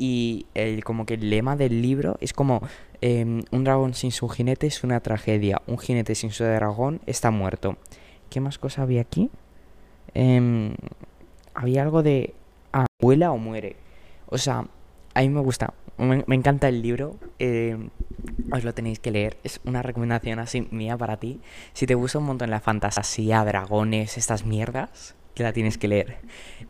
y 0.01 0.47
el, 0.55 0.83
como 0.83 1.05
que 1.05 1.15
el 1.15 1.29
lema 1.29 1.57
del 1.57 1.83
libro 1.83 2.17
es 2.23 2.33
como 2.33 2.63
em, 3.03 3.43
un 3.51 3.65
dragón 3.65 3.93
sin 3.93 4.13
su 4.13 4.31
jinete 4.31 4.67
es 4.67 4.83
una 4.83 5.01
tragedia, 5.01 5.61
un 5.67 5.77
jinete 5.77 6.15
sin 6.15 6.31
su 6.31 6.43
dragón 6.43 7.03
está 7.05 7.31
muerto. 7.31 7.77
¿Qué 8.31 8.41
más 8.41 8.59
cosa 8.59 8.81
había 8.81 9.03
aquí? 9.03 9.29
Em, 10.15 10.75
había 11.53 11.83
algo 11.83 12.03
de 12.03 12.33
abuela 12.73 13.31
o 13.31 13.37
muere. 13.37 13.77
O 14.27 14.39
sea, 14.39 14.65
a 15.13 15.21
mí 15.21 15.29
me 15.29 15.41
gusta, 15.41 15.75
me, 15.99 16.25
encanta 16.35 16.69
el 16.69 16.81
libro. 16.81 17.17
Em, 17.39 17.91
os 18.53 18.65
lo 18.65 18.73
tenéis 18.73 19.01
que 19.01 19.11
leer. 19.11 19.37
Es 19.45 19.61
una 19.65 19.83
recomendación 19.83 20.39
así 20.39 20.67
mía 20.71 20.97
para 20.97 21.19
ti. 21.19 21.43
Si 21.75 21.87
te 21.87 21.95
gusta 21.95 22.21
un 22.21 22.25
montón 22.25 22.49
la 22.49 22.61
fantasía, 22.61 23.45
dragones, 23.45 24.17
estas 24.17 24.47
mierdas, 24.47 25.15
que 25.35 25.43
la 25.43 25.53
tienes 25.53 25.79
que 25.79 25.89
leer. 25.89 26.19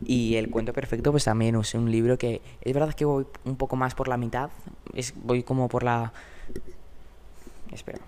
Y 0.05 0.35
el 0.35 0.49
cuento 0.49 0.73
perfecto, 0.73 1.11
pues 1.11 1.25
también 1.25 1.55
es 1.55 1.73
un 1.73 1.91
libro 1.91 2.17
que 2.17 2.41
es 2.61 2.73
verdad 2.73 2.93
que 2.93 3.05
voy 3.05 3.25
un 3.45 3.55
poco 3.55 3.75
más 3.75 3.95
por 3.95 4.07
la 4.07 4.17
mitad. 4.17 4.49
Es, 4.93 5.13
voy 5.23 5.43
como 5.43 5.67
por 5.67 5.83
la... 5.83 6.13
Espera. 7.71 7.99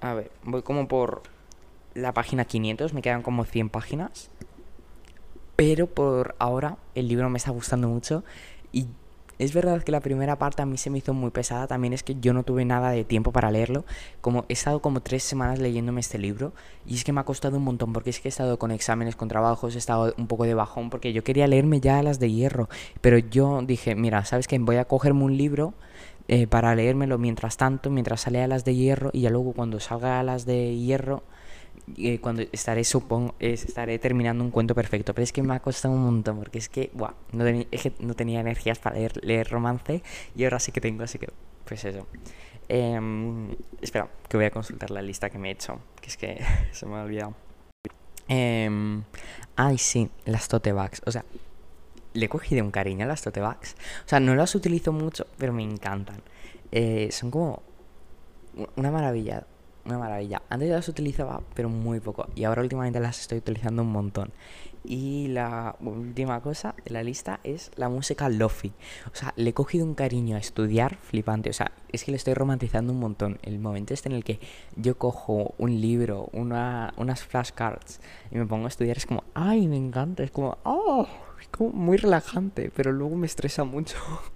A 0.00 0.14
ver, 0.14 0.30
voy 0.42 0.62
como 0.62 0.88
por 0.88 1.22
la 1.94 2.12
página 2.12 2.44
500, 2.44 2.92
me 2.92 3.02
quedan 3.02 3.22
como 3.22 3.44
100 3.44 3.70
páginas. 3.70 4.30
Pero 5.56 5.86
por 5.86 6.34
ahora 6.38 6.76
el 6.94 7.08
libro 7.08 7.28
me 7.30 7.38
está 7.38 7.50
gustando 7.50 7.88
mucho 7.88 8.24
y 8.72 8.86
es 9.38 9.52
verdad 9.52 9.82
que 9.82 9.92
la 9.92 10.00
primera 10.00 10.36
parte 10.36 10.62
a 10.62 10.66
mí 10.66 10.78
se 10.78 10.90
me 10.90 10.98
hizo 10.98 11.14
muy 11.14 11.30
pesada, 11.30 11.66
también 11.66 11.92
es 11.92 12.02
que 12.02 12.16
yo 12.20 12.32
no 12.32 12.42
tuve 12.42 12.64
nada 12.64 12.90
de 12.90 13.04
tiempo 13.04 13.32
para 13.32 13.50
leerlo, 13.50 13.84
como 14.20 14.44
he 14.48 14.52
estado 14.52 14.80
como 14.80 15.00
tres 15.00 15.22
semanas 15.22 15.58
leyéndome 15.58 16.00
este 16.00 16.18
libro 16.18 16.52
y 16.86 16.94
es 16.94 17.04
que 17.04 17.12
me 17.12 17.20
ha 17.20 17.24
costado 17.24 17.56
un 17.56 17.64
montón 17.64 17.92
porque 17.92 18.10
es 18.10 18.20
que 18.20 18.28
he 18.28 18.30
estado 18.30 18.58
con 18.58 18.70
exámenes, 18.70 19.16
con 19.16 19.28
trabajos, 19.28 19.74
he 19.74 19.78
estado 19.78 20.14
un 20.16 20.26
poco 20.26 20.44
de 20.44 20.54
bajón 20.54 20.90
porque 20.90 21.12
yo 21.12 21.24
quería 21.24 21.46
leerme 21.46 21.80
ya 21.80 22.02
las 22.02 22.18
de 22.18 22.30
hierro, 22.30 22.68
pero 23.00 23.18
yo 23.18 23.60
dije, 23.62 23.94
mira, 23.94 24.24
¿sabes 24.24 24.46
qué? 24.48 24.58
Voy 24.58 24.76
a 24.76 24.84
cogerme 24.84 25.24
un 25.24 25.36
libro 25.36 25.74
eh, 26.28 26.46
para 26.46 26.74
leérmelo 26.74 27.18
mientras 27.18 27.56
tanto, 27.56 27.90
mientras 27.90 28.22
sale 28.22 28.42
a 28.42 28.46
las 28.46 28.64
de 28.64 28.74
hierro 28.74 29.10
y 29.12 29.22
ya 29.22 29.30
luego 29.30 29.52
cuando 29.52 29.80
salga 29.80 30.20
a 30.20 30.22
las 30.22 30.46
de 30.46 30.76
hierro 30.76 31.22
eh, 31.96 32.18
cuando 32.20 32.42
estaré, 32.52 32.84
supongo, 32.84 33.34
estaré 33.38 33.98
terminando 33.98 34.44
un 34.44 34.50
cuento 34.50 34.74
perfecto. 34.74 35.14
Pero 35.14 35.24
es 35.24 35.32
que 35.32 35.42
me 35.42 35.54
ha 35.54 35.60
costado 35.60 35.94
un 35.94 36.04
montón, 36.04 36.38
porque 36.38 36.58
es 36.58 36.68
que, 36.68 36.90
buah, 36.94 37.14
no, 37.32 37.44
no 38.00 38.14
tenía 38.14 38.40
energías 38.40 38.78
para 38.78 38.96
leer, 38.96 39.24
leer, 39.24 39.48
romance 39.50 40.02
y 40.34 40.44
ahora 40.44 40.58
sí 40.58 40.72
que 40.72 40.80
tengo, 40.80 41.02
así 41.02 41.18
que, 41.18 41.28
pues 41.64 41.84
eso. 41.84 42.06
Em, 42.68 43.50
espera, 43.80 44.08
que 44.28 44.36
voy 44.36 44.46
a 44.46 44.50
consultar 44.50 44.90
la 44.90 45.02
lista 45.02 45.28
que 45.30 45.38
me 45.38 45.48
he 45.48 45.52
hecho, 45.52 45.80
que 46.00 46.08
es 46.08 46.16
que 46.16 46.40
se 46.72 46.86
me 46.86 46.96
ha 46.96 47.02
olvidado. 47.02 47.34
Eh, 48.28 49.02
ay, 49.56 49.78
sí, 49.78 50.10
las 50.24 50.48
tote 50.48 50.72
bags. 50.72 51.02
O 51.06 51.12
sea, 51.12 51.24
le 52.14 52.26
he 52.26 52.28
cogido 52.28 52.64
un 52.64 52.70
cariño 52.70 53.04
a 53.04 53.08
las 53.08 53.22
tote 53.22 53.40
bags. 53.40 53.76
O 54.04 54.08
sea, 54.08 54.20
no 54.20 54.34
las 54.34 54.54
utilizo 54.54 54.92
mucho, 54.92 55.26
pero 55.38 55.52
me 55.52 55.62
encantan. 55.62 56.22
Eh, 56.70 57.08
son 57.12 57.30
como 57.30 57.62
una 58.76 58.90
maravilla 58.90 59.46
una 59.84 59.98
maravilla. 59.98 60.42
Antes 60.48 60.70
las 60.70 60.88
utilizaba, 60.88 61.42
pero 61.54 61.68
muy 61.68 62.00
poco. 62.00 62.28
Y 62.34 62.44
ahora 62.44 62.62
últimamente 62.62 63.00
las 63.00 63.20
estoy 63.20 63.38
utilizando 63.38 63.82
un 63.82 63.92
montón. 63.92 64.32
Y 64.84 65.28
la 65.28 65.76
última 65.80 66.40
cosa 66.40 66.74
de 66.84 66.90
la 66.90 67.04
lista 67.04 67.38
es 67.44 67.70
la 67.76 67.88
música 67.88 68.28
lofi. 68.28 68.72
O 69.12 69.14
sea, 69.14 69.32
le 69.36 69.50
he 69.50 69.54
cogido 69.54 69.84
un 69.84 69.94
cariño 69.94 70.36
a 70.36 70.40
estudiar 70.40 70.96
flipante. 70.96 71.50
O 71.50 71.52
sea, 71.52 71.70
es 71.90 72.04
que 72.04 72.10
le 72.10 72.16
estoy 72.16 72.34
romantizando 72.34 72.92
un 72.92 72.98
montón. 72.98 73.38
El 73.42 73.58
momento 73.58 73.94
este 73.94 74.08
en 74.08 74.16
el 74.16 74.24
que 74.24 74.40
yo 74.76 74.98
cojo 74.98 75.54
un 75.58 75.80
libro, 75.80 76.28
una, 76.32 76.94
unas 76.96 77.22
flashcards 77.22 78.00
y 78.30 78.38
me 78.38 78.46
pongo 78.46 78.64
a 78.64 78.68
estudiar 78.68 78.96
es 78.96 79.06
como, 79.06 79.24
ay, 79.34 79.68
me 79.68 79.76
encanta. 79.76 80.24
Es 80.24 80.32
como, 80.32 80.58
oh, 80.64 81.06
es 81.40 81.48
como 81.48 81.70
muy 81.70 81.96
relajante, 81.96 82.72
pero 82.74 82.90
luego 82.92 83.14
me 83.16 83.26
estresa 83.26 83.64
mucho. 83.64 83.96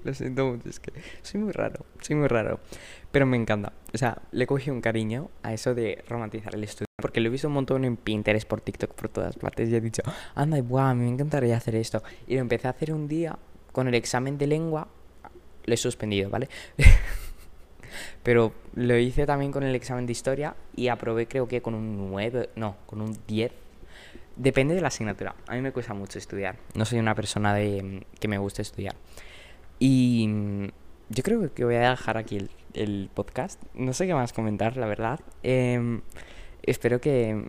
Lo 0.04 0.14
siento 0.14 0.46
mucho, 0.46 0.68
es 0.68 0.80
que 0.80 0.92
soy 1.22 1.40
muy 1.40 1.52
raro, 1.52 1.84
soy 2.00 2.16
muy 2.16 2.28
raro. 2.28 2.60
Pero 3.10 3.26
me 3.26 3.36
encanta. 3.36 3.72
O 3.94 3.98
sea, 3.98 4.20
le 4.32 4.46
cogí 4.46 4.70
un 4.70 4.80
cariño 4.80 5.30
a 5.42 5.52
eso 5.52 5.74
de 5.74 6.04
romantizar 6.08 6.54
el 6.54 6.64
estudio. 6.64 6.86
Porque 7.00 7.20
lo 7.20 7.28
he 7.28 7.30
visto 7.30 7.48
un 7.48 7.54
montón 7.54 7.84
en 7.84 7.96
Pinterest, 7.96 8.48
por 8.48 8.60
TikTok, 8.60 8.92
por 8.94 9.08
todas 9.08 9.36
partes. 9.36 9.68
Y 9.68 9.76
he 9.76 9.80
dicho, 9.80 10.02
anda, 10.34 10.58
guau, 10.60 10.94
me 10.94 11.08
encantaría 11.08 11.56
hacer 11.56 11.76
esto. 11.76 12.02
Y 12.26 12.34
lo 12.34 12.40
empecé 12.40 12.68
a 12.68 12.70
hacer 12.70 12.92
un 12.92 13.08
día 13.08 13.38
con 13.72 13.88
el 13.88 13.94
examen 13.94 14.38
de 14.38 14.46
lengua. 14.46 14.88
Lo 15.64 15.74
he 15.74 15.76
suspendido, 15.76 16.30
¿vale? 16.30 16.48
Pero 18.22 18.52
lo 18.74 18.96
hice 18.98 19.26
también 19.26 19.52
con 19.52 19.62
el 19.62 19.74
examen 19.74 20.06
de 20.06 20.12
historia 20.12 20.56
y 20.74 20.88
aprobé 20.88 21.26
creo 21.28 21.48
que 21.48 21.62
con 21.62 21.74
un 21.74 22.10
9, 22.10 22.50
no, 22.56 22.76
con 22.86 23.00
un 23.00 23.16
10. 23.26 23.52
Depende 24.36 24.74
de 24.74 24.80
la 24.80 24.88
asignatura. 24.88 25.34
A 25.46 25.54
mí 25.54 25.62
me 25.62 25.72
cuesta 25.72 25.94
mucho 25.94 26.18
estudiar. 26.18 26.56
No 26.74 26.84
soy 26.84 26.98
una 26.98 27.14
persona 27.14 27.54
de 27.54 28.04
que 28.20 28.28
me 28.28 28.38
guste 28.38 28.62
estudiar. 28.62 28.94
Y 29.78 30.26
mm, 30.28 30.66
yo 31.08 31.22
creo 31.22 31.52
que 31.54 31.64
voy 31.64 31.76
a 31.76 31.90
dejar 31.90 32.16
aquí 32.16 32.38
el, 32.74 33.10
podcast. 33.14 33.62
No 33.74 33.92
sé 33.92 34.06
qué 34.06 34.14
más 34.14 34.32
comentar, 34.32 34.76
la 34.76 34.86
verdad. 34.86 35.20
Em, 35.42 36.02
espero 36.62 37.00
que 37.00 37.44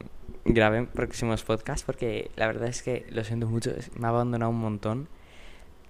graben 0.45 0.87
próximos 0.87 1.43
podcasts 1.43 1.83
porque 1.83 2.31
la 2.35 2.47
verdad 2.47 2.69
es 2.69 2.81
que 2.81 3.05
lo 3.09 3.23
siento 3.23 3.47
mucho, 3.47 3.71
me 3.97 4.07
ha 4.07 4.09
abandonado 4.09 4.51
un 4.51 4.59
montón. 4.59 5.09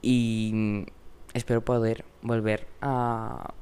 Y 0.02 0.52
mm, 0.54 0.84
espero 1.34 1.64
poder 1.64 2.06
volver 2.22 2.68
a... 2.82 3.54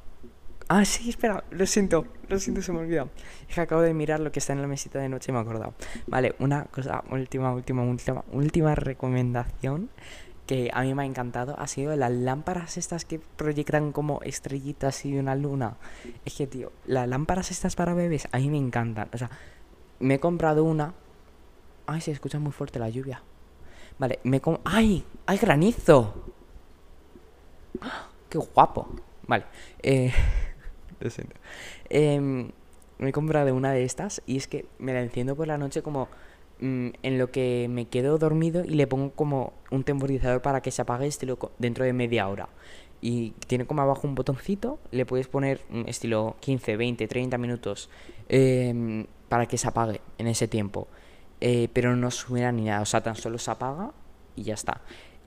Ah, 0.68 0.84
sí, 0.84 1.10
espera, 1.10 1.44
lo 1.52 1.66
siento, 1.68 2.08
lo 2.28 2.40
siento, 2.40 2.62
se 2.62 2.72
me 2.72 2.80
olvidó. 2.80 3.10
Es 3.48 3.54
que 3.54 3.62
acabo 3.62 3.82
de 3.82 3.94
mirar 3.94 4.20
lo 4.20 4.32
que 4.32 4.40
está 4.40 4.54
en 4.54 4.62
la 4.62 4.68
mesita 4.68 5.00
de 5.00 5.10
noche 5.10 5.32
y 5.32 5.34
me 5.34 5.40
he 5.40 5.42
acordado. 5.42 5.76
Vale, 6.08 6.36
una 6.40 6.66
cosa, 6.66 7.04
última, 7.12 7.54
última, 7.54 7.84
última, 7.84 8.24
última 8.32 8.74
recomendación 8.74 9.90
que 10.46 10.70
a 10.74 10.82
mí 10.84 10.94
me 10.94 11.04
ha 11.04 11.06
encantado 11.06 11.60
ha 11.60 11.68
sido 11.68 11.96
las 11.96 12.12
lámparas 12.12 12.78
estas 12.78 13.06
que 13.06 13.20
proyectan 13.20 13.92
como 13.92 14.22
estrellitas 14.22 15.06
y 15.06 15.18
una 15.18 15.36
luna. 15.36 15.78
Es 16.24 16.36
que, 16.36 16.48
tío, 16.48 16.72
las 16.86 17.08
lámparas 17.08 17.52
estas 17.52 17.76
para 17.76 17.94
bebés 17.94 18.28
a 18.32 18.38
mí 18.38 18.50
me 18.50 18.58
encantan. 18.58 19.10
O 19.14 19.18
sea, 19.18 19.30
me 20.00 20.16
he 20.16 20.20
comprado 20.20 20.64
una. 20.64 20.94
Ay, 21.88 22.02
se 22.02 22.12
escucha 22.12 22.40
muy 22.40 22.52
fuerte 22.52 22.80
la 22.80 22.90
lluvia. 22.90 23.24
Vale, 23.98 24.20
me 24.24 24.42
com 24.42 24.58
¡Ay! 24.66 25.06
¡Hay 25.26 25.38
granizo! 25.38 26.14
¡Ah! 27.82 28.10
¡Qué 28.30 28.38
guapo! 28.38 28.90
Vale, 29.28 29.46
eh... 29.82 30.12
Lo 31.00 31.10
siento. 31.10 31.36
Em, 31.90 32.52
me 32.98 33.10
he 33.10 33.12
comprado 33.12 33.54
una 33.54 33.72
de 33.72 33.84
estas 33.84 34.22
y 34.26 34.38
es 34.38 34.48
que 34.48 34.66
me 34.80 34.94
la 34.94 35.02
enciendo 35.02 35.36
por 35.36 35.48
la 35.48 35.58
noche 35.58 35.82
como 35.82 36.08
Mm, 36.62 36.92
en 37.04 37.18
lo 37.18 37.32
que 37.32 37.68
me 37.70 37.86
quedo 37.90 38.18
dormido 38.18 38.64
y 38.64 38.76
le 38.76 38.88
pongo 38.88 39.12
como 39.12 39.52
un 39.72 39.84
temporizador 39.84 40.42
para 40.42 40.62
que 40.62 40.72
se 40.72 40.82
apague 40.82 41.06
estilo 41.06 41.38
dentro 41.60 41.84
de 41.84 41.92
media 41.92 42.28
hora. 42.30 42.48
Y 43.02 43.32
tiene 43.48 43.66
como 43.66 43.82
abajo 43.82 44.08
un 44.08 44.16
botoncito, 44.16 44.80
le 44.92 45.06
puedes 45.06 45.28
poner 45.28 45.62
estilo 45.86 46.38
15, 46.40 46.78
20, 46.78 47.08
30 47.08 47.38
minutos 47.38 47.90
em, 48.30 49.06
para 49.28 49.48
que 49.48 49.58
se 49.58 49.68
apague 49.68 50.00
en 50.18 50.28
ese 50.28 50.48
tiempo. 50.48 50.88
Eh, 51.42 51.68
pero 51.74 51.96
no 51.98 52.10
suena 52.10 52.52
ni 52.54 52.64
nada, 52.64 52.82
o 52.82 52.86
sea, 52.86 53.04
tan 53.04 53.16
solo 53.16 53.38
se 53.38 53.52
apaga 53.52 53.92
y 54.36 54.44
ya 54.44 54.54
está. 54.54 54.82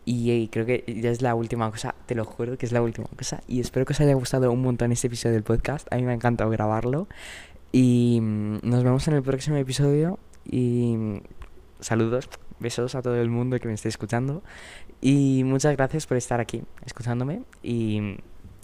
Y, 0.06 0.48
creo 0.48 0.64
que 0.64 0.84
ya 1.02 1.10
es 1.10 1.20
la 1.20 1.34
última 1.34 1.70
cosa, 1.70 1.94
te 2.06 2.14
lo 2.14 2.24
juro 2.24 2.56
que 2.56 2.64
es 2.64 2.72
la 2.72 2.80
última 2.80 3.06
cosa. 3.16 3.42
Y 3.46 3.60
espero 3.60 3.84
que 3.84 3.92
os 3.92 4.00
haya 4.00 4.14
gustado 4.14 4.50
un 4.50 4.62
montón 4.62 4.90
este 4.90 5.08
episodio 5.08 5.34
del 5.34 5.42
podcast. 5.42 5.86
A 5.92 5.96
mí 5.96 6.02
me 6.02 6.12
ha 6.12 6.14
encantado 6.14 6.48
grabarlo. 6.48 7.06
Y 7.72 8.18
mm, 8.22 8.60
nos 8.62 8.82
vemos 8.82 9.06
en 9.08 9.14
el 9.14 9.22
próximo 9.22 9.56
episodio. 9.58 10.18
Y 10.50 11.20
saludos, 11.80 12.28
besos 12.58 12.94
a 12.94 13.02
todo 13.02 13.16
el 13.16 13.30
mundo 13.30 13.58
que 13.58 13.68
me 13.68 13.74
esté 13.74 13.88
escuchando. 13.88 14.42
Y 15.00 15.42
muchas 15.44 15.76
gracias 15.76 16.06
por 16.06 16.16
estar 16.16 16.40
aquí 16.40 16.64
escuchándome. 16.84 17.42
Y 17.62 18.16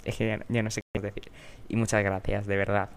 es 0.03 0.17
que 0.17 0.39
ya, 0.49 0.63
no 0.63 0.71
sé 0.71 0.81
qué 0.93 1.01
decir. 1.01 1.31
Y 1.69 1.75
muchas 1.75 2.03
gracias, 2.03 2.47
de 2.47 2.57
verdad. 2.57 2.89